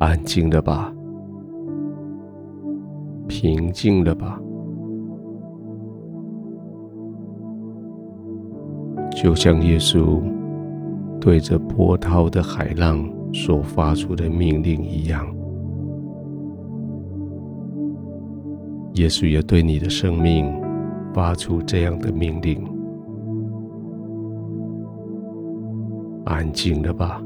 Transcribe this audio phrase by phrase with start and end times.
[0.00, 0.90] 安静了吧，
[3.28, 4.40] 平静了吧，
[9.10, 10.22] 就像耶稣
[11.20, 15.26] 对着波涛的海浪所发出的命令一样，
[18.94, 20.50] 耶稣也对你的生命
[21.12, 22.58] 发出这样的命令：
[26.24, 27.22] 安静了吧。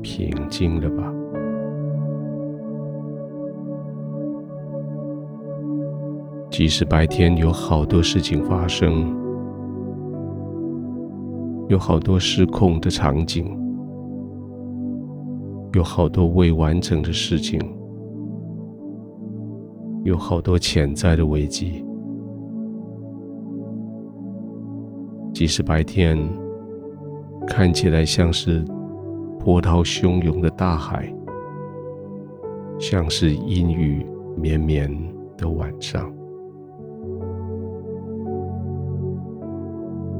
[0.00, 1.12] 平静了吧？
[6.58, 9.16] 即使白天有好多事情发生，
[11.68, 13.46] 有好多失控的场景，
[15.74, 17.60] 有好多未完成的事情，
[20.02, 21.84] 有好多潜在的危机。
[25.32, 26.18] 即使白天
[27.46, 28.64] 看起来像是……
[29.38, 31.08] 波涛汹涌的大海，
[32.80, 34.04] 像是阴雨
[34.36, 34.90] 绵绵
[35.36, 36.12] 的晚上。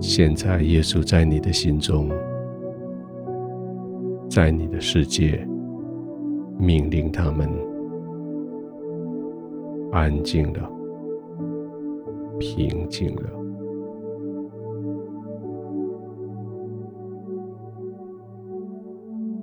[0.01, 2.09] 现在，耶稣在你的心中，
[4.31, 5.47] 在你的世界，
[6.59, 7.49] 命令他们
[9.93, 10.71] 安静了，
[12.39, 13.23] 平静了。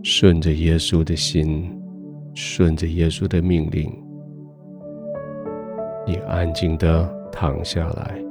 [0.04, 1.70] 顺着耶稣的心，
[2.34, 3.92] 顺着耶稣的命令，
[6.08, 8.25] 你安静的躺下来，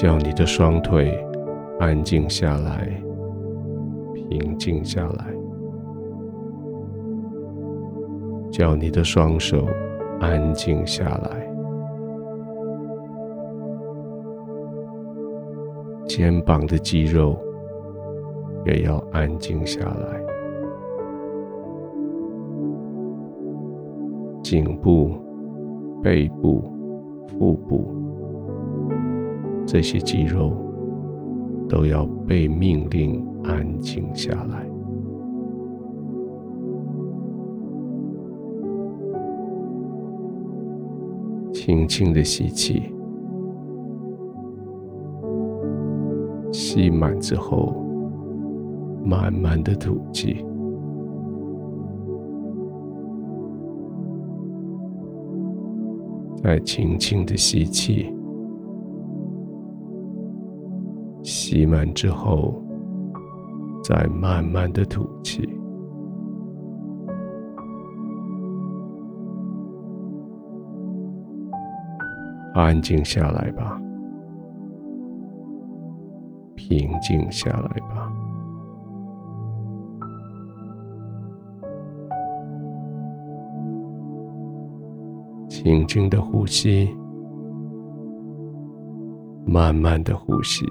[0.00, 1.22] 叫你的双腿
[1.78, 2.88] 安静下来，
[4.14, 5.26] 平静下来，
[8.50, 9.66] 叫你的双手
[10.18, 11.46] 安静下来。
[16.06, 17.38] 肩膀的肌肉
[18.64, 20.18] 也要安静下来，
[24.42, 25.10] 颈部、
[26.02, 26.64] 背部、
[27.28, 27.92] 腹部
[29.72, 30.52] 这些肌肉
[31.68, 34.68] 都要被命令安静下来，
[41.52, 42.82] 轻轻的吸气。
[46.50, 47.72] 吸满之后，
[49.04, 50.44] 慢慢的吐气，
[56.42, 58.12] 再轻轻的吸气，
[61.60, 62.54] 吸满之后，
[63.84, 65.46] 再慢慢的吐气，
[72.54, 73.78] 安静下来吧。
[76.54, 78.10] 平静下来吧，
[85.46, 86.88] 轻轻的呼吸，
[89.44, 90.64] 慢慢的呼吸，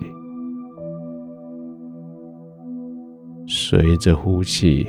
[3.51, 4.87] 随着呼气，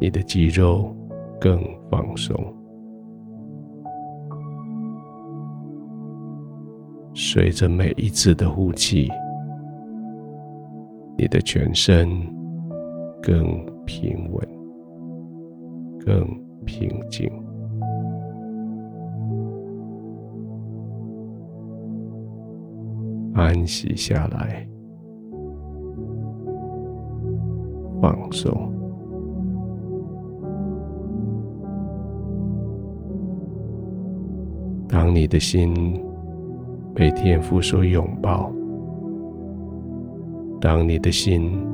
[0.00, 0.94] 你的肌肉
[1.40, 2.32] 更放松。
[7.14, 9.08] 随着每一次的呼气，
[11.16, 12.08] 你的全身
[13.20, 13.44] 更
[13.84, 14.48] 平稳、
[15.98, 16.24] 更
[16.64, 17.28] 平静，
[23.34, 24.64] 安息下来，
[28.00, 28.72] 放松。
[34.88, 35.72] 当你的心。
[36.94, 38.50] 被天父所拥抱。
[40.60, 41.64] 当你的心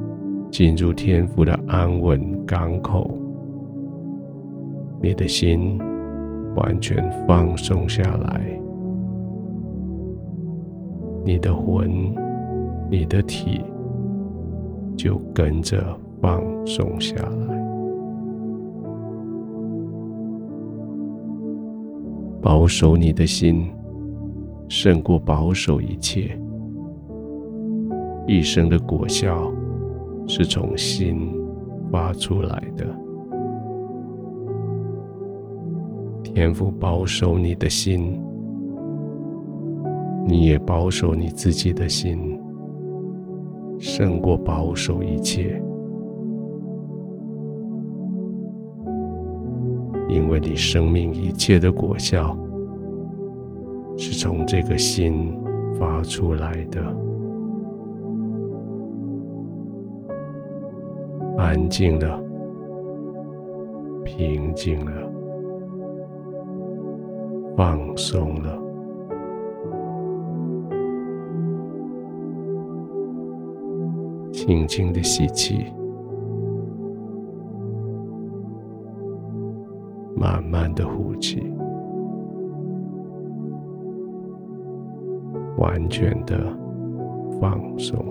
[0.50, 3.10] 进入天父的安稳港口，
[5.00, 5.80] 你的心
[6.54, 8.60] 完全放松下来，
[11.24, 12.14] 你的魂、
[12.90, 13.62] 你的体
[14.94, 15.82] 就跟着
[16.20, 17.64] 放松下来，
[22.40, 23.70] 保守你的心。
[24.66, 26.36] 胜过保守一切，
[28.26, 29.52] 一生的果效
[30.26, 31.30] 是从心
[31.92, 32.86] 发出来的。
[36.22, 38.18] 天父保守你的心，
[40.26, 42.40] 你也保守你自己的心，
[43.78, 45.62] 胜过保守一切，
[50.08, 52.36] 因为你生命一切的果效
[53.96, 55.36] 是从这个心
[55.78, 56.80] 发出来的。
[61.36, 62.22] 安静了
[64.04, 64.92] 平静了
[67.56, 68.64] 放松了。
[74.32, 75.72] 轻轻的吸气。
[80.24, 81.38] 慢慢的呼气，
[85.58, 86.34] 完全的
[87.38, 88.02] 放松。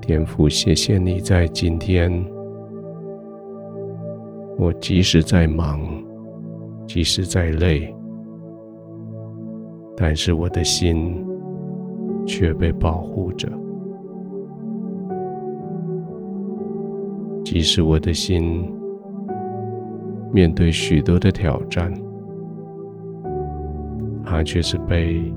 [0.00, 2.10] 天父，谢谢你在今天，
[4.56, 5.82] 我即使再忙，
[6.86, 7.94] 即使再累，
[9.94, 11.22] 但是我的心
[12.26, 13.48] 却被保护着。
[17.44, 18.68] 即使我的心
[20.32, 21.92] 面对许多的挑战，
[24.24, 25.32] 它却是被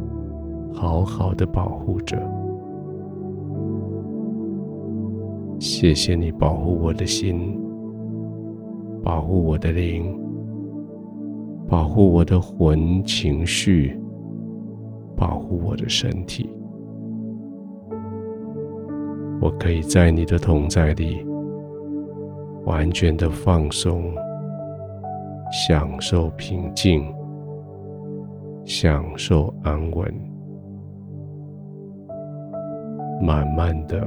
[0.74, 2.18] 好好的保护着。
[5.59, 7.57] 谢谢你保护我的心，
[9.03, 10.18] 保护我的灵。
[11.68, 13.95] 保护我的魂、情绪，
[15.15, 16.50] 保护我的身体。
[19.41, 21.25] 我可以在你的同在里，
[22.65, 24.13] 完全的放松，
[25.68, 27.03] 享受平静，
[28.65, 30.13] 享受安稳，
[33.21, 34.00] 慢慢的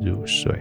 [0.00, 0.52] 入睡。